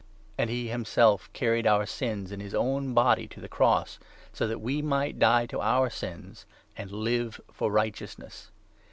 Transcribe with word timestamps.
And 0.35 0.49
he 0.49 0.63
24' 0.63 0.71
himself 0.79 1.29
carried 1.31 1.67
our 1.67 1.85
sins' 1.85 2.31
in 2.31 2.39
his 2.39 2.55
own 2.55 2.95
body 2.95 3.27
to 3.27 3.39
the 3.39 3.47
cross, 3.47 3.99
so 4.33 4.47
that 4.47 4.57
we 4.59 4.81
might 4.81 5.19
die 5.19 5.45
to 5.45 5.61
our 5.61 5.91
sins, 5.91 6.47
and 6.75 6.91
live 6.91 7.39
for 7.53 7.71
righteousness. 7.71 8.49